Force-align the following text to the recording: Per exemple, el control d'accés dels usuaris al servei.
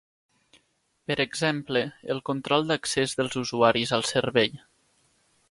Per 1.11 1.17
exemple, 1.25 1.83
el 2.15 2.23
control 2.31 2.65
d'accés 2.73 3.15
dels 3.21 3.39
usuaris 3.45 3.95
al 4.01 4.09
servei. 4.15 4.53